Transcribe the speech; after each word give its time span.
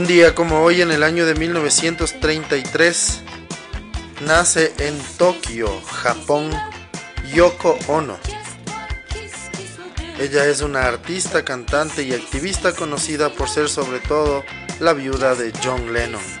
Un 0.00 0.06
día 0.06 0.34
como 0.34 0.62
hoy 0.62 0.80
en 0.80 0.92
el 0.92 1.02
año 1.02 1.26
de 1.26 1.34
1933 1.34 3.20
nace 4.24 4.72
en 4.78 4.98
Tokio, 5.18 5.68
Japón, 5.82 6.50
Yoko 7.34 7.78
Ono. 7.86 8.16
Ella 10.18 10.46
es 10.46 10.62
una 10.62 10.86
artista, 10.86 11.44
cantante 11.44 12.02
y 12.02 12.14
activista 12.14 12.72
conocida 12.72 13.28
por 13.28 13.50
ser 13.50 13.68
sobre 13.68 13.98
todo 13.98 14.42
la 14.80 14.94
viuda 14.94 15.34
de 15.34 15.52
John 15.62 15.92
Lennon. 15.92 16.39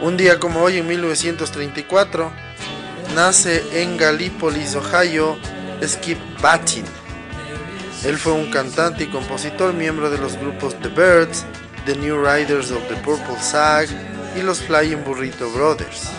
Un 0.00 0.16
día 0.16 0.38
como 0.38 0.62
hoy, 0.62 0.76
en 0.76 0.86
1934, 0.86 2.30
nace 3.16 3.82
en 3.82 3.96
Galípolis, 3.96 4.76
Ohio, 4.76 5.36
Skip 5.84 6.18
Batin. 6.40 6.84
Él 8.04 8.16
fue 8.16 8.32
un 8.32 8.48
cantante 8.48 9.04
y 9.04 9.06
compositor, 9.08 9.74
miembro 9.74 10.08
de 10.08 10.18
los 10.18 10.36
grupos 10.36 10.78
The 10.80 10.88
Birds, 10.88 11.44
The 11.84 11.96
New 11.96 12.24
Riders 12.24 12.70
of 12.70 12.86
the 12.86 12.94
Purple 12.96 13.40
Sag 13.40 13.88
y 14.36 14.42
los 14.42 14.60
Flying 14.60 15.02
Burrito 15.02 15.50
Brothers. 15.50 16.10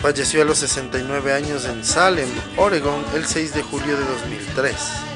Falleció 0.00 0.42
a 0.42 0.44
los 0.44 0.58
69 0.58 1.32
años 1.32 1.64
en 1.64 1.84
Salem, 1.84 2.28
Oregon, 2.56 3.04
el 3.16 3.26
6 3.26 3.54
de 3.54 3.62
julio 3.62 3.96
de 3.96 4.04
2003. 4.04 5.09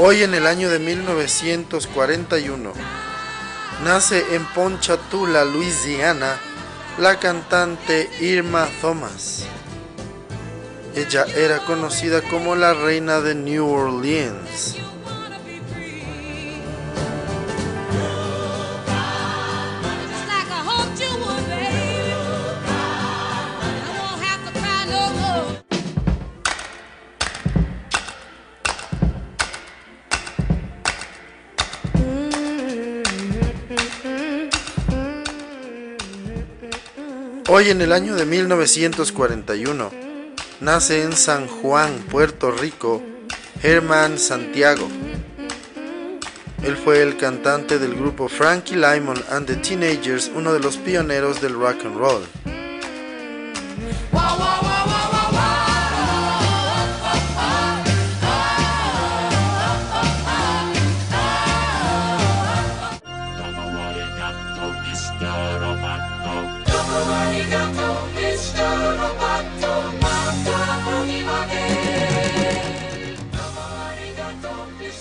Hoy 0.00 0.22
en 0.22 0.32
el 0.32 0.46
año 0.46 0.70
de 0.70 0.78
1941 0.78 2.72
nace 3.82 4.36
en 4.36 4.44
Ponchatula, 4.54 5.44
Luisiana, 5.44 6.38
la 6.98 7.18
cantante 7.18 8.08
Irma 8.20 8.68
Thomas. 8.80 9.44
Ella 10.94 11.24
era 11.34 11.64
conocida 11.64 12.22
como 12.22 12.54
la 12.54 12.74
reina 12.74 13.20
de 13.20 13.34
New 13.34 13.68
Orleans. 13.68 14.76
Hoy 37.50 37.70
en 37.70 37.80
el 37.80 37.92
año 37.92 38.14
de 38.14 38.26
1941 38.26 39.90
nace 40.60 41.02
en 41.02 41.14
San 41.14 41.46
Juan, 41.48 42.04
Puerto 42.10 42.50
Rico, 42.50 43.02
Herman 43.62 44.18
Santiago. 44.18 44.86
Él 46.62 46.76
fue 46.76 47.00
el 47.00 47.16
cantante 47.16 47.78
del 47.78 47.94
grupo 47.94 48.28
Frankie 48.28 48.76
Lymon 48.76 49.24
and 49.30 49.46
the 49.46 49.56
Teenagers, 49.56 50.30
uno 50.34 50.52
de 50.52 50.60
los 50.60 50.76
pioneros 50.76 51.40
del 51.40 51.54
rock 51.54 51.86
and 51.86 51.96
roll. 51.96 52.22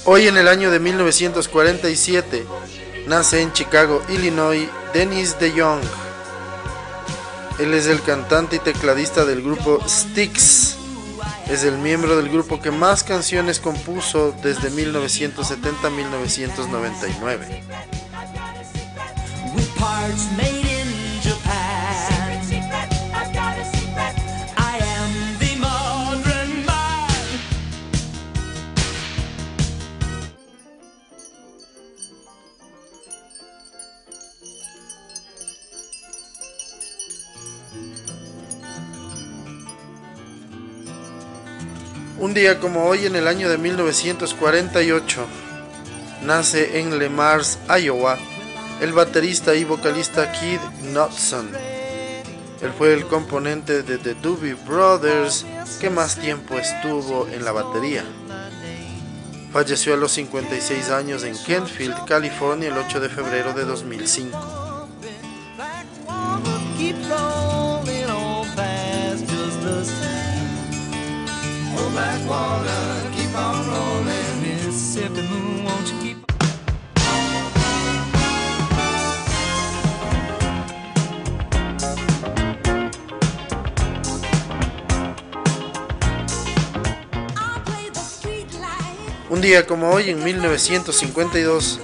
Hoy 0.09 0.28
en 0.28 0.38
el 0.38 0.47
año 0.47 0.72
de 0.72 0.80
1947 0.80 2.46
nace 3.07 3.41
en 3.41 3.52
Chicago, 3.52 4.02
Illinois, 4.07 4.69
Dennis 4.94 5.38
DeYoung. 5.38 5.81
Él 7.59 7.74
es 7.74 7.88
el 7.88 8.02
cantante 8.02 8.56
y 8.56 8.59
tecladista 8.59 9.25
del 9.25 9.41
grupo 9.41 9.80
Styx. 9.86 10.78
Es 11.50 11.63
el 11.63 11.78
miembro 11.78 12.16
del 12.16 12.30
grupo 12.30 12.62
que 12.62 12.72
más 12.72 13.03
canciones 13.03 13.59
compuso 13.59 14.34
desde 14.41 14.69
1970 14.69 15.88
a 15.88 15.91
1999. 15.91 17.63
Un 42.27 42.33
día 42.33 42.59
como 42.59 42.83
hoy 42.83 43.05
en 43.05 43.15
el 43.15 43.25
año 43.25 43.49
de 43.49 43.57
1948 43.57 45.25
nace 46.25 46.81
en 46.81 46.99
Le 46.99 47.07
Mars, 47.07 47.57
Iowa, 47.69 48.17
el 48.81 48.91
baterista 48.91 49.55
y 49.55 49.63
vocalista 49.63 50.29
Kid 50.33 50.59
Knudson. 50.81 51.49
Él 52.61 52.73
fue 52.77 52.93
el 52.93 53.07
componente 53.07 53.81
de 53.81 53.97
The 53.97 54.15
Doobie 54.15 54.55
Brothers 54.55 55.45
que 55.79 55.89
más 55.89 56.19
tiempo 56.19 56.56
estuvo 56.56 57.29
en 57.29 57.45
la 57.45 57.53
batería. 57.53 58.03
Falleció 59.53 59.94
a 59.94 59.97
los 59.97 60.12
56 60.12 60.89
años 60.89 61.23
en 61.23 61.41
Kentfield, 61.45 62.03
California, 62.03 62.68
el 62.68 62.77
8 62.77 63.00
de 63.00 63.07
febrero 63.07 63.53
de 63.53 63.63
2005. 63.63 64.46
Un 89.30 89.41
día 89.41 89.65
como 89.65 89.91
hoy, 89.91 90.09
en 90.09 90.23
1952, 90.23 91.80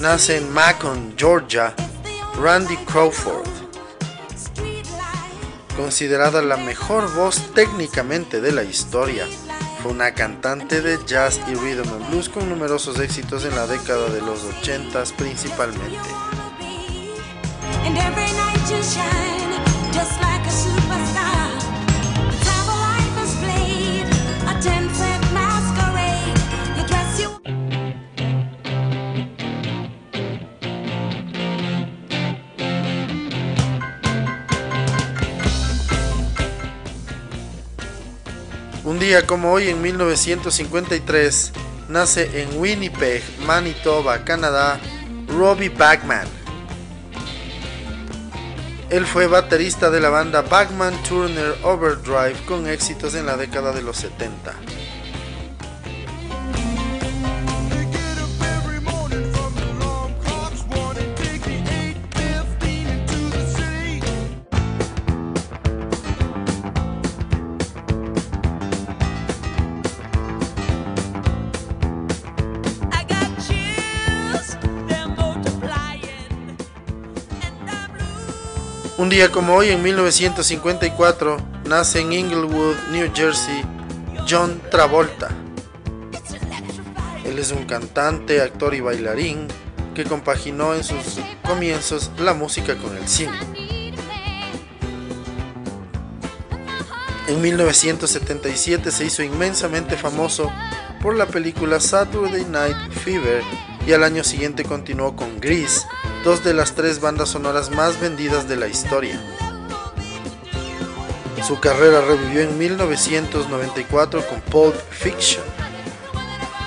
nace 0.00 0.36
en 0.36 0.52
Macon, 0.52 1.14
Georgia, 1.16 1.74
Randy 2.40 2.76
Crawford 2.78 3.56
considerada 5.76 6.42
la 6.42 6.56
mejor 6.56 7.14
voz 7.14 7.52
técnicamente 7.54 8.40
de 8.40 8.50
la 8.50 8.64
historia. 8.64 9.26
Una 9.88 10.12
cantante 10.12 10.82
de 10.82 10.98
jazz 11.06 11.40
y 11.48 11.54
rhythm 11.54 11.88
and 11.88 12.10
blues 12.10 12.28
con 12.28 12.48
numerosos 12.48 12.98
éxitos 12.98 13.44
en 13.44 13.54
la 13.54 13.66
década 13.66 14.08
de 14.08 14.20
los 14.20 14.42
80 14.42 15.04
principalmente. 15.16 16.08
Un 38.96 39.00
día 39.00 39.26
como 39.26 39.52
hoy 39.52 39.68
en 39.68 39.82
1953 39.82 41.52
nace 41.90 42.40
en 42.40 42.58
Winnipeg, 42.58 43.22
Manitoba, 43.44 44.24
Canadá, 44.24 44.80
Robbie 45.28 45.68
Bagman. 45.68 46.26
Él 48.88 49.04
fue 49.04 49.26
baterista 49.26 49.90
de 49.90 50.00
la 50.00 50.08
banda 50.08 50.40
Bagman 50.40 50.94
Turner 51.02 51.56
Overdrive 51.62 52.40
con 52.46 52.66
éxitos 52.66 53.14
en 53.14 53.26
la 53.26 53.36
década 53.36 53.72
de 53.72 53.82
los 53.82 53.98
70. 53.98 54.54
Un 79.06 79.10
día 79.10 79.30
como 79.30 79.54
hoy, 79.54 79.68
en 79.68 79.84
1954, 79.84 81.36
nace 81.66 82.00
en 82.00 82.12
Inglewood, 82.12 82.74
New 82.90 83.08
Jersey, 83.14 83.62
John 84.28 84.60
Travolta. 84.68 85.28
Él 87.24 87.38
es 87.38 87.52
un 87.52 87.66
cantante, 87.66 88.42
actor 88.42 88.74
y 88.74 88.80
bailarín 88.80 89.46
que 89.94 90.02
compaginó 90.02 90.74
en 90.74 90.82
sus 90.82 91.20
comienzos 91.44 92.10
la 92.18 92.34
música 92.34 92.74
con 92.74 92.96
el 92.96 93.06
cine. 93.06 93.38
En 97.28 97.40
1977 97.40 98.90
se 98.90 99.04
hizo 99.04 99.22
inmensamente 99.22 99.96
famoso 99.96 100.50
por 101.00 101.14
la 101.14 101.26
película 101.26 101.78
Saturday 101.78 102.44
Night 102.44 102.92
Fever 103.04 103.44
y 103.86 103.92
al 103.92 104.02
año 104.02 104.24
siguiente 104.24 104.64
continuó 104.64 105.14
con 105.14 105.38
Grease, 105.38 105.86
dos 106.26 106.42
de 106.42 106.54
las 106.54 106.74
tres 106.74 107.00
bandas 107.00 107.28
sonoras 107.28 107.70
más 107.70 108.00
vendidas 108.00 108.48
de 108.48 108.56
la 108.56 108.66
historia. 108.66 109.16
Su 111.46 111.60
carrera 111.60 112.00
revivió 112.00 112.40
en 112.40 112.58
1994 112.58 114.26
con 114.26 114.40
Pulp 114.40 114.74
Fiction. 114.90 115.44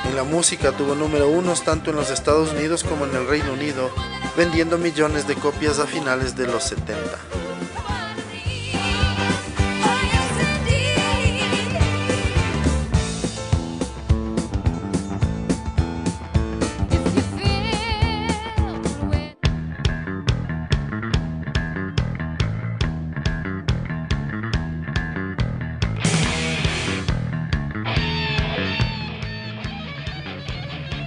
En 0.07 0.15
la 0.15 0.23
música 0.23 0.71
tuvo 0.71 0.95
número 0.95 1.27
uno 1.27 1.55
tanto 1.55 1.89
en 1.89 1.97
los 1.97 2.09
Estados 2.09 2.53
Unidos 2.53 2.85
como 2.85 3.03
en 3.03 3.13
el 3.13 3.27
Reino 3.27 3.51
Unido, 3.51 3.91
vendiendo 4.37 4.77
millones 4.77 5.27
de 5.27 5.35
copias 5.35 5.79
a 5.79 5.85
finales 5.85 6.37
de 6.37 6.47
los 6.47 6.63
70. 6.63 7.38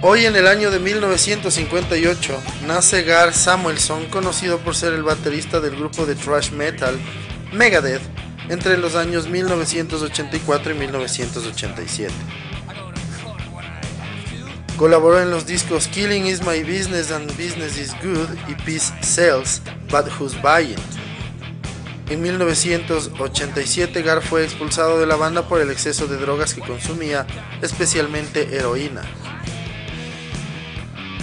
Hoy 0.05 0.25
en 0.25 0.35
el 0.35 0.47
año 0.47 0.69
de 0.69 0.79
1958 0.79 2.43
nace 2.67 3.03
Gar 3.03 3.33
Samuelson, 3.33 4.07
conocido 4.07 4.57
por 4.57 4.75
ser 4.75 4.91
el 4.91 5.01
baterista 5.01 5.61
del 5.61 5.77
grupo 5.77 6.05
de 6.05 6.13
thrash 6.15 6.51
metal 6.51 6.99
Megadeth 7.53 8.01
entre 8.49 8.77
los 8.77 8.95
años 8.95 9.29
1984 9.29 10.73
y 10.73 10.77
1987. 10.77 12.13
Colaboró 14.75 15.21
en 15.21 15.31
los 15.31 15.45
discos 15.45 15.87
Killing 15.87 16.25
is 16.25 16.41
My 16.41 16.61
Business 16.63 17.09
and 17.09 17.31
Business 17.37 17.77
is 17.77 17.93
Good 18.03 18.27
y 18.49 18.55
Peace 18.65 18.93
Sells, 18.99 19.61
But 19.89 20.07
Who's 20.19 20.35
Buying. 20.41 20.75
En 22.09 22.21
1987 22.21 24.01
Gar 24.01 24.21
fue 24.21 24.43
expulsado 24.43 24.99
de 24.99 25.05
la 25.05 25.15
banda 25.15 25.47
por 25.47 25.61
el 25.61 25.71
exceso 25.71 26.07
de 26.07 26.17
drogas 26.17 26.53
que 26.53 26.59
consumía, 26.59 27.25
especialmente 27.61 28.53
heroína. 28.53 29.03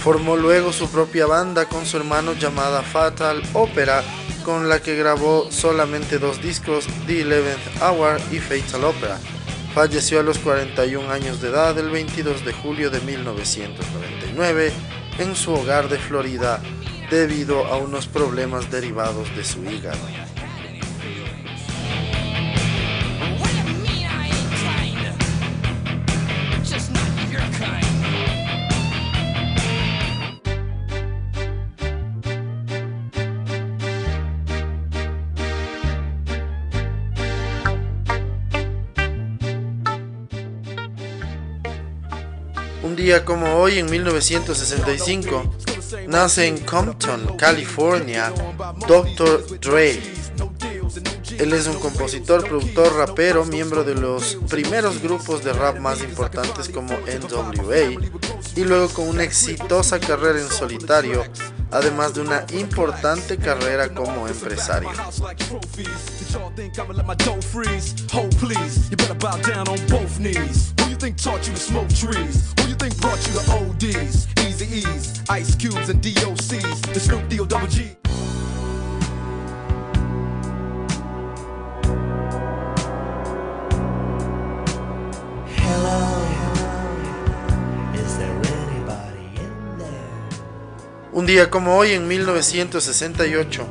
Formó 0.03 0.35
luego 0.35 0.73
su 0.73 0.89
propia 0.89 1.27
banda 1.27 1.65
con 1.67 1.85
su 1.85 1.95
hermano 1.95 2.33
llamada 2.33 2.81
Fatal 2.81 3.43
Opera, 3.53 4.03
con 4.43 4.67
la 4.67 4.81
que 4.81 4.95
grabó 4.95 5.51
solamente 5.51 6.17
dos 6.17 6.41
discos, 6.41 6.87
The 7.05 7.21
Eleventh 7.21 7.81
Hour 7.81 8.19
y 8.31 8.39
Fatal 8.39 8.83
Opera. 8.83 9.19
Falleció 9.75 10.19
a 10.19 10.23
los 10.23 10.39
41 10.39 11.07
años 11.11 11.39
de 11.39 11.49
edad 11.49 11.77
el 11.77 11.91
22 11.91 12.43
de 12.43 12.51
julio 12.51 12.89
de 12.89 12.99
1999 13.01 14.73
en 15.19 15.35
su 15.35 15.53
hogar 15.53 15.87
de 15.87 15.99
Florida 15.99 16.59
debido 17.11 17.67
a 17.67 17.77
unos 17.77 18.07
problemas 18.07 18.71
derivados 18.71 19.33
de 19.35 19.43
su 19.43 19.63
hígado. 19.63 19.99
Como 43.25 43.55
hoy, 43.55 43.79
en 43.79 43.89
1965, 43.89 45.55
nace 46.07 46.45
en 46.45 46.59
Compton, 46.59 47.35
California, 47.35 48.31
Dr. 48.87 49.59
Dre. 49.59 49.99
Él 51.39 51.53
es 51.53 51.65
un 51.65 51.79
compositor, 51.79 52.47
productor, 52.47 52.95
rapero, 52.95 53.43
miembro 53.45 53.83
de 53.83 53.95
los 53.95 54.37
primeros 54.47 55.01
grupos 55.01 55.43
de 55.43 55.51
rap 55.51 55.79
más 55.79 56.01
importantes 56.01 56.69
como 56.69 56.93
NWA 56.93 57.99
y 58.55 58.63
luego 58.63 58.89
con 58.89 59.07
una 59.07 59.23
exitosa 59.23 59.99
carrera 59.99 60.39
en 60.39 60.49
solitario, 60.49 61.23
además 61.71 62.13
de 62.13 62.21
una 62.21 62.45
importante 62.53 63.37
carrera 63.37 63.89
como 63.93 64.27
empresario. 64.27 64.89
Un 91.21 91.27
día 91.27 91.51
como 91.51 91.77
hoy, 91.77 91.91
en 91.91 92.07
1968, 92.07 93.67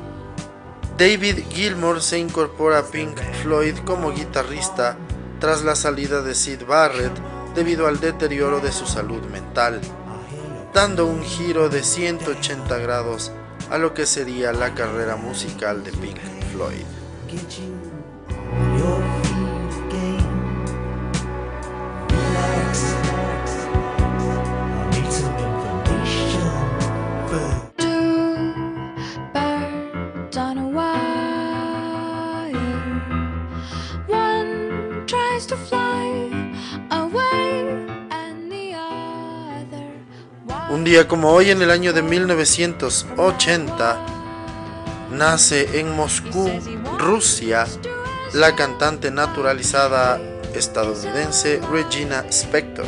David 0.97 1.41
Gilmour 1.51 2.01
se 2.01 2.17
incorpora 2.17 2.79
a 2.79 2.83
Pink 2.85 3.19
Floyd 3.43 3.77
como 3.85 4.13
guitarrista 4.13 4.97
tras 5.41 5.65
la 5.65 5.75
salida 5.75 6.23
de 6.23 6.37
Sid 6.37 6.65
Barrett 6.65 7.11
debido 7.57 7.89
al 7.89 7.99
deterioro 7.99 8.61
de 8.61 8.71
su 8.71 8.87
salud 8.87 9.23
mental, 9.33 9.81
dando 10.73 11.07
un 11.07 11.25
giro 11.25 11.69
de 11.69 11.83
180 11.83 12.79
grados 12.79 13.33
a 13.69 13.79
lo 13.79 13.95
que 13.95 14.07
sería 14.07 14.53
la 14.53 14.73
carrera 14.73 15.17
musical 15.17 15.83
de 15.83 15.91
Pink 15.91 16.21
Floyd. 16.53 16.87
Como 41.07 41.31
hoy 41.31 41.51
en 41.51 41.63
el 41.63 41.71
año 41.71 41.93
de 41.93 42.03
1980 42.03 44.07
Nace 45.13 45.79
en 45.79 45.95
Moscú, 45.95 46.51
Rusia, 46.99 47.65
la 48.33 48.57
cantante 48.57 49.13
naturalizada 49.13 50.21
estadounidense 50.53 51.61
Regina 51.71 52.25
Spector. 52.31 52.87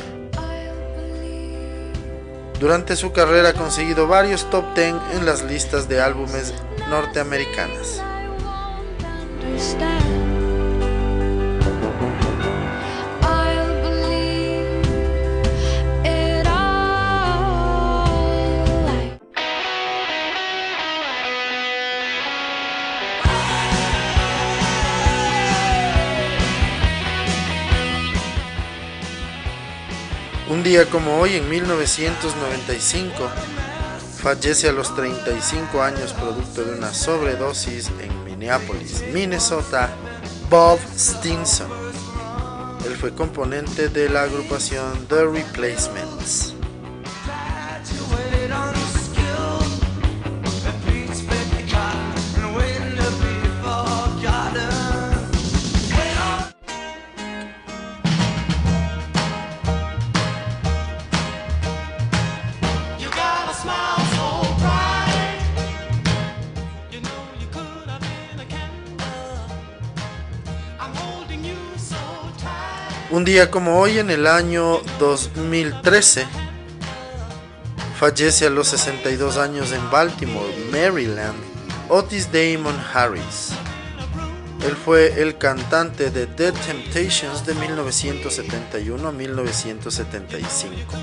Durante 2.59 2.97
su 2.97 3.13
carrera 3.13 3.51
ha 3.51 3.55
conseguido 3.55 4.09
varios 4.09 4.51
top 4.51 4.65
10 4.75 4.95
en 5.15 5.25
las 5.25 5.45
listas 5.45 5.89
de 5.89 6.01
álbumes 6.01 6.53
norteamericanas. 6.91 8.03
Como 30.91 31.19
hoy, 31.19 31.35
en 31.35 31.51
1995, 31.51 33.13
fallece 34.23 34.71
a 34.71 34.73
los 34.73 34.95
35 34.97 35.83
años 35.83 36.15
producto 36.15 36.65
de 36.65 36.79
una 36.79 36.95
sobredosis 36.95 37.91
en 38.01 38.25
Minneapolis, 38.25 39.05
Minnesota, 39.13 39.91
Bob 40.49 40.79
Stinson. 40.97 41.71
Él 42.87 42.97
fue 42.97 43.15
componente 43.15 43.91
de 43.91 44.09
la 44.09 44.23
agrupación 44.23 45.07
The 45.09 45.27
Replacements. 45.27 46.52
Un 73.11 73.25
día 73.27 73.51
como 73.51 73.79
hoy, 73.79 73.99
en 73.99 74.09
el 74.09 74.27
año 74.27 74.81
2013, 74.99 76.27
fallece 77.99 78.47
a 78.47 78.51
los 78.51 78.69
62 78.69 79.37
años 79.37 79.71
en 79.73 79.91
Baltimore, 79.91 80.51
Maryland, 80.71 81.39
Otis 81.91 82.31
Damon 82.33 82.75
Harris. 82.95 83.51
Él 84.67 84.77
fue 84.77 85.21
el 85.21 85.37
cantante 85.37 86.11
de 86.11 86.27
The 86.27 86.53
Temptations 86.53 87.45
de 87.45 87.55
1971 87.55 89.09
a 89.09 89.13
1975. 89.13 90.97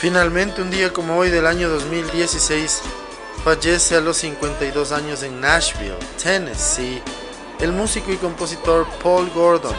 Finalmente, 0.00 0.62
un 0.62 0.70
día 0.70 0.94
como 0.94 1.18
hoy 1.18 1.28
del 1.28 1.46
año 1.46 1.68
2016, 1.68 2.80
fallece 3.44 3.96
a 3.96 4.00
los 4.00 4.16
52 4.16 4.92
años 4.92 5.22
en 5.22 5.42
Nashville, 5.42 5.98
Tennessee, 6.22 7.02
el 7.58 7.72
músico 7.72 8.10
y 8.10 8.16
compositor 8.16 8.86
Paul 9.02 9.28
Gordon. 9.34 9.76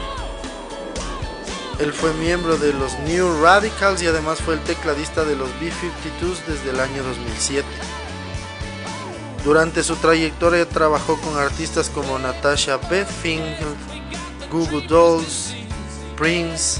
Él 1.79 1.91
fue 1.91 2.13
miembro 2.13 2.55
de 2.57 2.71
los 2.71 2.99
New 2.99 3.41
Radicals 3.41 4.03
y 4.03 4.07
además 4.07 4.39
fue 4.41 4.53
el 4.53 4.59
tecladista 4.59 5.23
de 5.25 5.35
los 5.35 5.49
B-52s 5.59 6.45
desde 6.47 6.69
el 6.69 6.79
año 6.79 7.01
2007. 7.01 7.67
Durante 9.43 9.81
su 9.81 9.95
trayectoria 9.95 10.69
trabajó 10.69 11.19
con 11.19 11.35
artistas 11.39 11.89
como 11.89 12.19
Natasha 12.19 12.77
Bedingfield, 12.77 13.57
Google 14.51 14.85
Dolls, 14.87 15.55
Prince, 16.15 16.79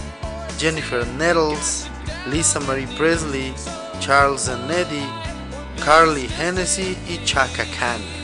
Jennifer 0.60 1.08
Nettles, 1.08 1.91
Lisa 2.28 2.60
Marie 2.62 2.88
Presley, 2.98 3.54
Charles 4.00 4.48
and 4.48 4.70
Zanetti, 4.70 5.06
Carly 5.80 6.28
Hennessy 6.28 6.96
y 7.08 7.20
Chaka 7.26 7.66
Khan. 7.78 8.21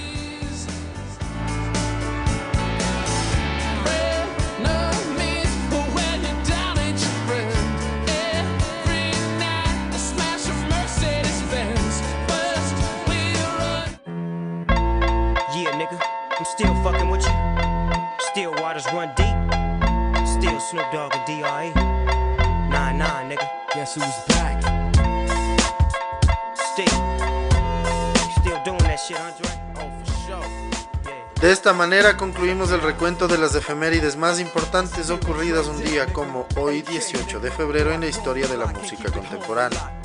De 31.42 31.52
esta 31.52 31.72
manera 31.72 32.18
concluimos 32.18 32.72
el 32.72 32.82
recuento 32.82 33.28
de 33.28 33.38
las 33.38 33.54
efemérides 33.54 34.16
más 34.16 34.40
importantes 34.40 35.12
ocurridas 35.12 35.68
un 35.68 35.84
día 35.84 36.12
como 36.12 36.48
hoy 36.56 36.82
18 36.82 37.40
de 37.40 37.52
febrero 37.52 37.94
en 37.94 38.02
la 38.02 38.08
historia 38.08 38.48
de 38.48 38.58
la 38.58 38.66
música 38.66 39.12
contemporánea. 39.12 40.02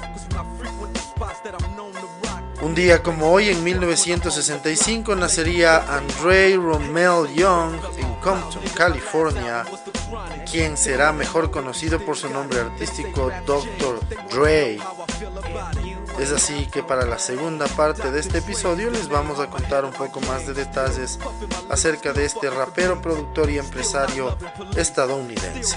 Un 2.61 2.75
día 2.75 3.03
como 3.03 3.33
hoy, 3.33 3.49
en 3.49 3.65
1965, 3.65 5.17
nacería 5.17 5.79
Andre 5.97 6.55
Romel 6.57 7.35
Young 7.35 7.75
en 7.99 8.15
Compton, 8.21 8.63
California, 8.77 9.65
quien 10.49 10.77
será 10.77 11.13
mejor 11.13 11.51
conocido 11.51 11.99
por 11.99 12.17
su 12.17 12.29
nombre 12.29 12.61
artístico 12.61 13.33
Dr. 13.47 13.99
Dre. 14.31 14.79
Es 16.19 16.31
así 16.31 16.67
que 16.67 16.83
para 16.83 17.05
la 17.05 17.19
segunda 17.19 17.67
parte 17.67 18.11
de 18.11 18.21
este 18.21 18.39
episodio 18.39 18.91
les 18.91 19.09
vamos 19.09 19.41
a 19.41 19.49
contar 19.49 19.85
un 19.85 19.93
poco 19.93 20.21
más 20.21 20.47
de 20.47 20.55
detalles 20.55 21.19
acerca 21.69 22.13
de 22.13 22.25
este 22.25 22.51
rapero, 22.51 23.01
productor 23.01 23.51
y 23.51 23.59
empresario 23.59 24.37
estadounidense. 24.77 25.77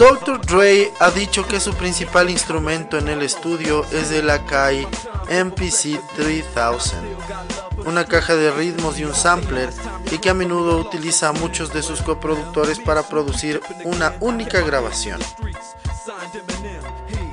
Dr. 0.00 0.40
Dre 0.40 0.94
ha 0.98 1.10
dicho 1.10 1.46
que 1.46 1.60
su 1.60 1.74
principal 1.74 2.30
instrumento 2.30 2.96
en 2.96 3.08
el 3.08 3.20
estudio 3.20 3.84
es 3.92 4.10
el 4.12 4.30
Akai 4.30 4.88
MPC 5.28 6.00
3000, 6.16 7.84
una 7.84 8.06
caja 8.06 8.34
de 8.34 8.50
ritmos 8.50 8.98
y 8.98 9.04
un 9.04 9.14
sampler 9.14 9.68
y 10.10 10.16
que 10.16 10.30
a 10.30 10.34
menudo 10.34 10.78
utiliza 10.78 11.28
a 11.28 11.32
muchos 11.32 11.70
de 11.74 11.82
sus 11.82 12.00
coproductores 12.00 12.78
para 12.78 13.02
producir 13.02 13.60
una 13.84 14.14
única 14.20 14.62
grabación. 14.62 15.20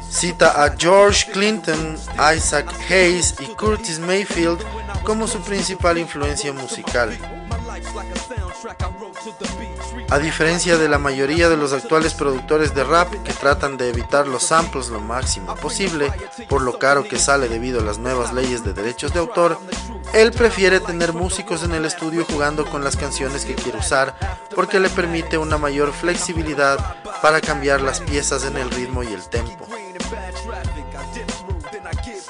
Cita 0.10 0.62
a 0.62 0.76
George 0.78 1.32
Clinton, 1.32 1.98
Isaac 2.36 2.70
Hayes 2.90 3.36
y 3.40 3.46
Curtis 3.56 3.98
Mayfield 4.00 4.60
como 5.06 5.26
su 5.26 5.40
principal 5.40 5.98
influencia 5.98 6.52
musical. 6.52 7.18
A 10.10 10.20
diferencia 10.20 10.78
de 10.78 10.90
la 10.90 10.98
mayoría 10.98 11.50
de 11.50 11.58
los 11.58 11.74
actuales 11.74 12.14
productores 12.14 12.74
de 12.74 12.84
rap 12.84 13.12
que 13.24 13.34
tratan 13.34 13.78
de 13.78 13.90
evitar 13.90 14.28
los 14.28 14.44
samples 14.44 14.90
lo 14.90 15.00
máximo 15.00 15.56
posible 15.56 16.12
por 16.50 16.62
lo 16.62 16.80
caro 16.80 17.04
que 17.04 17.20
sale 17.20 17.48
debido 17.48 17.80
a 17.80 17.84
las 17.84 17.98
nuevas 17.98 18.34
leyes 18.34 18.64
de 18.64 18.74
derechos 18.74 19.14
de 19.14 19.20
autor, 19.20 19.60
él 20.14 20.32
prefiere 20.32 20.80
tener 20.80 21.14
músicos 21.14 21.64
en 21.64 21.74
el 21.74 21.86
estudio 21.86 22.26
jugando 22.26 22.66
con 22.66 22.84
las 22.84 22.96
canciones 22.96 23.46
que 23.46 23.56
quiere 23.56 23.80
usar 23.80 24.16
porque 24.56 24.80
le 24.80 24.90
permite 24.90 25.38
una 25.38 25.58
mayor 25.58 25.92
flexibilidad 25.94 26.98
para 27.22 27.42
cambiar 27.42 27.82
las 27.82 28.00
piezas 28.00 28.46
en 28.46 28.58
el 28.58 28.72
ritmo 28.72 29.04
y 29.04 29.14
el 29.14 29.24
tempo. 29.28 29.68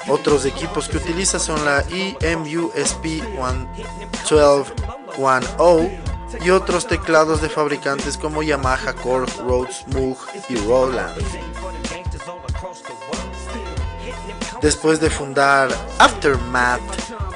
Otros 0.08 0.44
equipos 0.46 0.88
que 0.88 0.96
utiliza 0.96 1.38
son 1.38 1.64
la 1.64 1.84
EMUSP 1.90 3.22
12110 5.18 6.08
y 6.44 6.50
otros 6.50 6.86
teclados 6.86 7.40
de 7.40 7.48
fabricantes 7.48 8.16
como 8.16 8.42
Yamaha, 8.42 8.92
Korg, 8.94 9.28
Rhodes, 9.38 9.86
Moog 9.88 10.18
y 10.48 10.56
Roland. 10.56 11.16
Después 14.60 15.00
de 15.00 15.10
fundar 15.10 15.68
Aftermath 15.98 16.80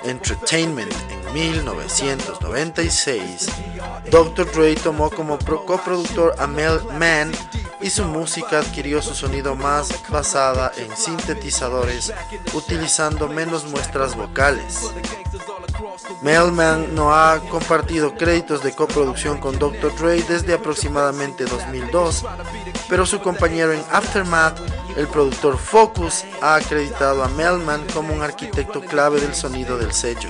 Entertainment 0.05 0.93
en 1.11 1.33
1996, 1.33 3.49
Dr. 4.11 4.53
Dre 4.53 4.75
tomó 4.75 5.09
como 5.11 5.39
coproductor 5.39 6.35
a 6.39 6.47
Mel 6.47 6.81
Mann 6.99 7.33
y 7.81 7.89
su 7.91 8.05
música 8.05 8.59
adquirió 8.59 9.01
su 9.03 9.15
sonido 9.15 9.55
más 9.55 10.03
basada 10.09 10.73
en 10.77 10.97
sintetizadores, 10.97 12.13
utilizando 12.55 13.29
menos 13.29 13.67
muestras 13.67 14.17
vocales. 14.17 14.91
Melman 16.23 16.95
no 16.95 17.13
ha 17.13 17.41
compartido 17.51 18.15
créditos 18.15 18.63
de 18.63 18.73
coproducción 18.73 19.39
con 19.39 19.59
Dr. 19.59 19.93
Dre 19.97 20.23
desde 20.23 20.55
aproximadamente 20.55 21.45
2002, 21.45 22.25
pero 22.89 23.05
su 23.07 23.21
compañero 23.21 23.73
en 23.73 23.83
Aftermath, 23.91 24.61
el 24.97 25.09
productor 25.09 25.59
Focus, 25.59 26.25
ha 26.41 26.55
acreditado 26.55 27.25
a 27.25 27.29
Melman 27.29 27.85
como 27.93 28.15
un 28.15 28.23
arquitecto 28.23 28.81
clave 28.81 29.21
del 29.21 29.35
sonido 29.35 29.77
del 29.79 29.93
sello. 29.93 30.29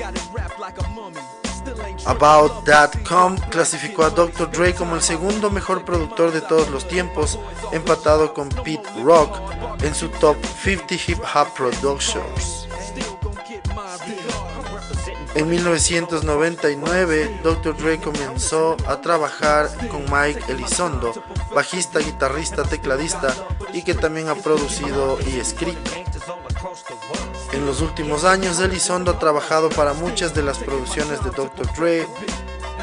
About.com 2.06 3.37
clasificó 3.50 4.04
a 4.04 4.11
Dr. 4.11 4.50
Dre 4.50 4.75
como 4.75 4.96
el 4.96 5.02
segundo 5.02 5.50
mejor 5.50 5.84
productor 5.84 6.32
de 6.32 6.40
todos 6.40 6.70
los 6.70 6.88
tiempos, 6.88 7.38
empatado 7.70 8.32
con 8.34 8.49
Pete 8.49 8.88
Rock 9.04 9.38
en 9.82 9.94
su 9.94 10.08
top 10.08 10.37
50 10.62 10.94
hip 10.94 11.18
hop 11.34 11.52
productions. 11.54 12.66
En 15.35 15.49
1999, 15.49 17.41
Dr. 17.43 17.77
Dre 17.77 17.99
comenzó 17.99 18.77
a 18.87 19.01
trabajar 19.01 19.71
con 19.89 20.05
Mike 20.12 20.53
Elizondo, 20.53 21.15
bajista, 21.55 22.01
guitarrista, 22.01 22.65
tecladista 22.65 23.35
y 23.73 23.83
que 23.83 23.95
también 23.95 24.29
ha 24.29 24.35
producido 24.35 25.19
y 25.27 25.41
escrito. 25.41 25.91
En 27.53 27.65
los 27.65 27.81
últimos 27.81 28.25
años, 28.25 28.61
Elizondo 28.61 29.12
ha 29.12 29.19
trabajado 29.19 29.71
para 29.71 29.95
muchas 29.95 30.35
de 30.35 30.43
las 30.43 30.59
producciones 30.59 31.25
de 31.25 31.31
Dr. 31.31 31.67
Dre. 31.77 32.07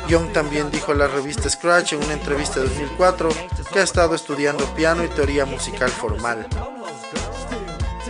Young 0.08 0.34
también 0.34 0.72
dijo 0.72 0.91
a 0.91 0.96
la 0.96 1.08
revista 1.08 1.50
Scratch 1.50 1.94
en 1.94 2.03
una 2.03 2.13
entrevista 2.13 2.60
de 2.60 2.68
2004 2.68 3.29
que 3.72 3.79
ha 3.79 3.84
estado 3.84 4.15
estudiando 4.15 4.65
piano 4.74 5.03
y 5.03 5.08
teoría 5.10 5.46
musical 5.46 5.89
formal. 5.89 6.48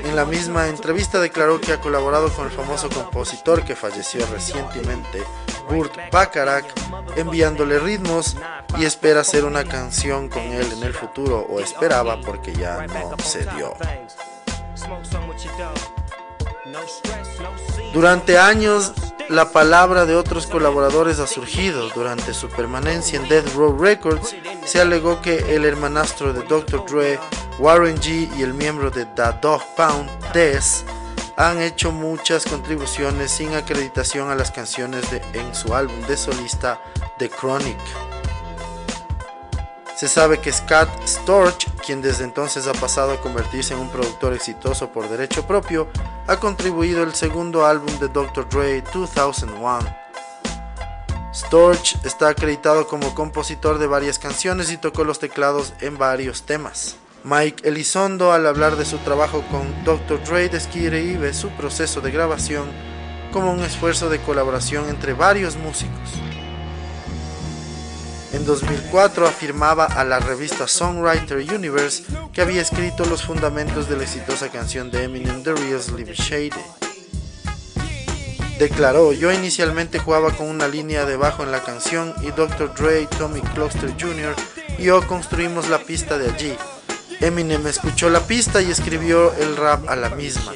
En 0.03 0.15
la 0.15 0.25
misma 0.25 0.67
entrevista 0.67 1.19
declaró 1.19 1.59
que 1.59 1.73
ha 1.73 1.81
colaborado 1.81 2.29
con 2.33 2.45
el 2.45 2.51
famoso 2.51 2.89
compositor 2.89 3.63
que 3.63 3.75
falleció 3.75 4.25
recientemente, 4.27 5.23
Burt 5.69 5.93
Bacharach, 6.11 6.65
enviándole 7.15 7.79
ritmos 7.79 8.35
y 8.77 8.85
espera 8.85 9.21
hacer 9.21 9.45
una 9.45 9.63
canción 9.63 10.29
con 10.29 10.41
él 10.41 10.71
en 10.71 10.83
el 10.83 10.93
futuro, 10.93 11.45
o 11.49 11.59
esperaba 11.59 12.19
porque 12.21 12.53
ya 12.53 12.85
no 12.87 13.17
se 13.23 13.45
dio. 13.55 13.73
Durante 17.93 18.37
años, 18.37 18.93
la 19.29 19.51
palabra 19.51 20.05
de 20.05 20.15
otros 20.15 20.47
colaboradores 20.47 21.19
ha 21.19 21.27
surgido. 21.27 21.89
Durante 21.89 22.33
su 22.33 22.49
permanencia 22.49 23.19
en 23.19 23.27
Death 23.27 23.53
Row 23.55 23.77
Records, 23.77 24.35
se 24.65 24.81
alegó 24.81 25.21
que 25.21 25.55
el 25.55 25.65
hermanastro 25.65 26.33
de 26.33 26.43
Dr. 26.43 26.85
Dre, 26.87 27.19
Warren 27.59 27.97
G 27.97 28.29
y 28.37 28.43
el 28.43 28.53
miembro 28.53 28.89
de 28.89 29.05
The 29.05 29.33
Dog 29.41 29.61
Pound, 29.75 30.09
Des, 30.31 30.85
han 31.35 31.61
hecho 31.61 31.91
muchas 31.91 32.45
contribuciones 32.45 33.31
sin 33.31 33.53
acreditación 33.53 34.31
a 34.31 34.35
las 34.35 34.49
canciones 34.49 35.11
de, 35.11 35.21
en 35.33 35.53
su 35.53 35.75
álbum 35.75 35.99
de 36.07 36.15
solista 36.15 36.81
The 37.17 37.29
Chronic. 37.29 37.77
Se 39.93 40.07
sabe 40.07 40.39
que 40.39 40.53
Scott 40.53 40.87
Storch, 41.05 41.69
quien 41.85 42.01
desde 42.01 42.23
entonces 42.23 42.65
ha 42.65 42.71
pasado 42.71 43.11
a 43.11 43.19
convertirse 43.19 43.73
en 43.73 43.81
un 43.81 43.89
productor 43.89 44.31
exitoso 44.31 44.89
por 44.93 45.09
derecho 45.09 45.45
propio, 45.45 45.89
ha 46.27 46.39
contribuido 46.39 47.03
el 47.03 47.13
segundo 47.13 47.65
álbum 47.65 47.93
de 47.99 48.07
Dr. 48.07 48.47
Dre 48.47 48.81
2001. 48.93 49.79
Storch 51.33 51.97
está 52.05 52.29
acreditado 52.29 52.87
como 52.87 53.13
compositor 53.13 53.79
de 53.79 53.87
varias 53.87 54.17
canciones 54.17 54.71
y 54.71 54.77
tocó 54.77 55.03
los 55.03 55.19
teclados 55.19 55.73
en 55.81 55.97
varios 55.97 56.43
temas. 56.43 56.95
Mike 57.23 57.67
Elizondo, 57.67 58.31
al 58.31 58.47
hablar 58.47 58.77
de 58.77 58.85
su 58.85 58.97
trabajo 58.99 59.43
con 59.51 59.83
Dr. 59.83 60.23
Dre, 60.23 60.47
describe 60.47 61.33
su 61.33 61.49
proceso 61.49 61.99
de 62.01 62.11
grabación 62.11 62.65
como 63.33 63.51
un 63.51 63.61
esfuerzo 63.61 64.09
de 64.09 64.19
colaboración 64.19 64.89
entre 64.89 65.13
varios 65.13 65.57
músicos. 65.57 66.09
En 68.31 68.45
2004 68.45 69.27
afirmaba 69.27 69.85
a 69.85 70.03
la 70.05 70.19
revista 70.19 70.67
Songwriter 70.67 71.37
Universe 71.53 72.03
que 72.31 72.41
había 72.41 72.61
escrito 72.61 73.03
los 73.05 73.23
fundamentos 73.23 73.89
de 73.89 73.97
la 73.97 74.03
exitosa 74.03 74.49
canción 74.49 74.89
de 74.91 75.03
Eminem 75.03 75.43
The 75.43 75.53
Real 75.53 75.81
Slim 75.81 76.07
Shady. 76.07 76.51
Declaró, 78.59 79.13
yo 79.13 79.31
inicialmente 79.31 79.99
jugaba 79.99 80.31
con 80.31 80.47
una 80.47 80.67
línea 80.67 81.05
de 81.05 81.17
bajo 81.17 81.43
en 81.43 81.51
la 81.51 81.63
canción 81.63 82.13
y 82.21 82.31
Dr. 82.31 82.73
Dre, 82.75 83.07
Tommy 83.17 83.41
Cluster 83.41 83.93
Jr. 83.99 84.35
y 84.77 84.83
yo 84.83 85.05
construimos 85.07 85.69
la 85.69 85.79
pista 85.79 86.17
de 86.17 86.29
allí. 86.29 86.55
Eminem 87.21 87.67
escuchó 87.67 88.09
la 88.09 88.25
pista 88.25 88.61
y 88.61 88.71
escribió 88.71 89.33
el 89.35 89.57
rap 89.57 89.89
a 89.89 89.95
la 89.95 90.09
misma. 90.09 90.53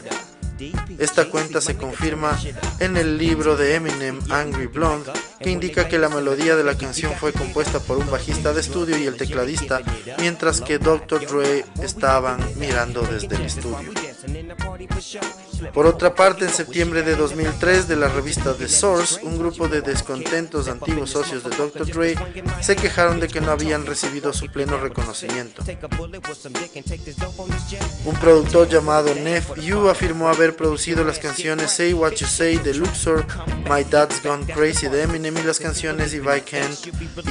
Esta 0.97 1.25
cuenta 1.25 1.59
se 1.59 1.75
confirma 1.75 2.39
en 2.79 2.95
el 2.95 3.17
libro 3.17 3.57
de 3.57 3.75
Eminem 3.75 4.19
Angry 4.29 4.67
Blonde, 4.67 5.11
que 5.39 5.49
indica 5.49 5.89
que 5.89 5.99
la 5.99 6.09
melodía 6.09 6.55
de 6.55 6.63
la 6.63 6.77
canción 6.77 7.13
fue 7.19 7.33
compuesta 7.33 7.79
por 7.79 7.97
un 7.97 8.09
bajista 8.09 8.53
de 8.53 8.61
estudio 8.61 8.97
y 8.97 9.05
el 9.05 9.17
tecladista, 9.17 9.81
mientras 10.19 10.61
que 10.61 10.79
Dr. 10.79 11.25
Dre 11.27 11.65
estaban 11.81 12.39
mirando 12.55 13.01
desde 13.01 13.35
el 13.35 13.41
estudio. 13.41 13.91
Por 15.73 15.85
otra 15.85 16.13
parte, 16.13 16.45
en 16.45 16.51
septiembre 16.51 17.03
de 17.03 17.15
2003 17.15 17.87
de 17.87 17.95
la 17.95 18.07
revista 18.07 18.53
The 18.53 18.67
Source, 18.67 19.19
un 19.23 19.37
grupo 19.37 19.67
de 19.67 19.81
descontentos 19.81 20.67
antiguos 20.67 21.11
socios 21.11 21.43
de 21.43 21.55
Dr. 21.55 21.85
Dre 21.87 22.15
se 22.61 22.75
quejaron 22.75 23.19
de 23.19 23.27
que 23.27 23.41
no 23.41 23.51
habían 23.51 23.85
recibido 23.85 24.33
su 24.33 24.47
pleno 24.47 24.77
reconocimiento. 24.77 25.63
Un 28.05 28.15
productor 28.15 28.67
llamado 28.67 29.13
Neff 29.15 29.57
Yu 29.57 29.89
afirmó 29.89 30.27
haber 30.27 30.55
producido 30.55 31.03
las 31.03 31.19
canciones 31.19 31.71
Say 31.71 31.93
What 31.93 32.13
You 32.13 32.27
Say 32.27 32.57
de 32.57 32.73
Luxor, 32.73 33.25
My 33.69 33.83
Dad's 33.83 34.21
Gone 34.21 34.45
Crazy 34.45 34.87
de 34.87 35.03
Eminem 35.03 35.37
y 35.37 35.43
las 35.43 35.59
canciones 35.59 36.13
If 36.13 36.23
I 36.23 36.41
Can 36.41 36.71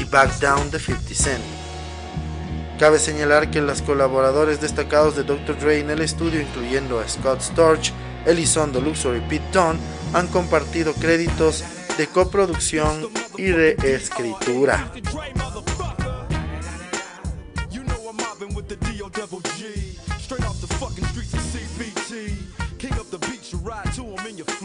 y 0.01 0.05
Back 0.05 0.38
Down 0.41 0.71
de 0.71 0.79
50 0.79 1.15
Cent. 1.15 1.72
Cabe 2.83 2.99
señalar 2.99 3.49
que 3.53 3.61
los 3.61 3.81
colaboradores 3.81 4.61
destacados 4.61 5.14
de 5.14 5.23
Dr. 5.23 5.57
Dre 5.57 5.79
en 5.79 5.90
el 5.90 6.01
estudio, 6.01 6.40
incluyendo 6.40 6.99
a 6.99 7.09
Scott 7.09 7.40
Storch, 7.40 7.92
Elizondo 8.27 8.81
Luxor 8.81 9.16
y 9.16 9.21
Pete 9.21 9.45
Dunne, 9.53 9.79
han 10.12 10.27
compartido 10.27 10.92
créditos 10.95 11.62
de 11.97 12.09
coproducción 12.09 13.09
y 13.38 13.45
de 13.45 13.77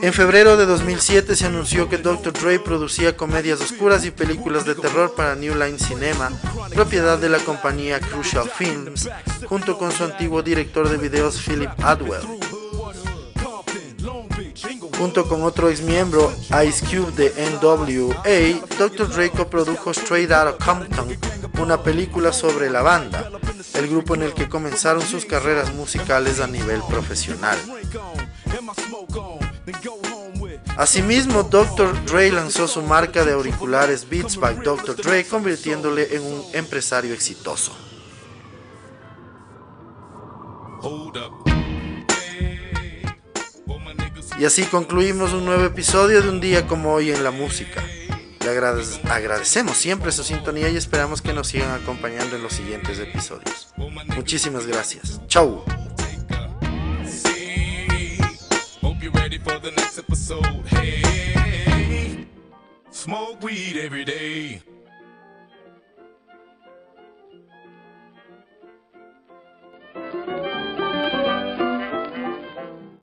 En 0.02 0.14
febrero 0.14 0.58
de 0.58 0.66
2007 0.66 1.36
se 1.36 1.46
anunció 1.46 1.90
que 1.90 1.98
Dr. 1.98 2.34
Dre 2.34 2.60
producía 2.60 3.18
comedias 3.18 3.62
oscuras 3.62 4.06
y 4.06 4.12
películas 4.12 4.66
de 4.66 4.76
terror 4.76 5.14
para 5.16 5.36
New 5.36 5.56
Line 5.56 5.80
Cinema, 5.80 6.32
propiedad 6.74 7.18
de 7.18 7.30
la 7.30 7.40
compañía 7.40 8.00
Crucial 8.00 8.50
Films, 8.50 9.10
junto 9.46 9.78
con 9.78 9.92
su 9.92 10.04
antiguo 10.04 10.44
director 10.44 10.90
de 10.90 10.98
videos 10.98 11.42
Philip 11.42 11.72
Adwell. 11.84 12.22
Junto 14.98 15.28
con 15.28 15.44
otro 15.44 15.70
ex 15.70 15.82
miembro, 15.82 16.34
Ice 16.66 16.86
Cube 16.86 17.12
de 17.12 17.34
NWA, 17.62 18.78
Dr. 18.78 19.10
Dre 19.10 19.30
coprodujo 19.30 19.92
Straight 19.92 20.32
Outta 20.32 20.64
Compton, 20.64 21.18
una 21.60 21.82
película 21.82 22.34
sobre 22.34 22.70
la 22.70 22.82
banda, 22.82 23.30
el 23.74 23.88
grupo 23.88 24.16
en 24.16 24.24
el 24.24 24.34
que 24.34 24.50
comenzaron 24.50 25.02
sus 25.02 25.26
carreras 25.26 25.74
musicales 25.74 26.40
a 26.40 26.48
nivel 26.48 26.82
profesional. 26.90 27.58
Asimismo, 30.78 31.44
Dr. 31.44 32.06
Dre 32.06 32.32
lanzó 32.32 32.68
su 32.68 32.82
marca 32.82 33.26
de 33.26 33.34
auriculares 33.34 34.08
Beats 34.08 34.38
by 34.38 34.58
Dr. 34.58 34.96
Dre, 34.96 35.26
convirtiéndole 35.26 36.16
en 36.16 36.24
un 36.24 36.46
empresario 36.54 37.14
exitoso. 37.14 37.76
Y 44.40 44.46
así 44.46 44.64
concluimos 44.66 45.34
un 45.34 45.46
nuevo 45.46 45.66
episodio 45.66 46.22
de 46.22 46.30
un 46.30 46.40
día 46.40 46.68
como 46.68 46.94
hoy 46.94 47.12
en 47.12 47.24
la 47.24 47.32
música. 47.32 47.84
Le 48.40 48.50
agradecemos 49.10 49.76
siempre 49.76 50.12
su 50.12 50.24
sintonía 50.24 50.70
y 50.70 50.78
esperamos 50.78 51.22
que 51.22 51.34
nos 51.34 51.48
sigan 51.48 51.72
acompañando 51.72 52.36
en 52.36 52.44
los 52.44 52.54
siguientes 52.54 53.00
episodios. 53.00 53.74
Muchísimas 54.16 54.68
gracias. 54.68 55.20
Chau. 55.28 55.64
For 59.48 59.60
the 59.60 59.72
next 59.72 59.98
episode. 59.98 60.46
Hey, 60.68 62.26
smoke 62.92 63.42
weed 63.42 63.78
every 63.78 64.04
day. 64.04 64.62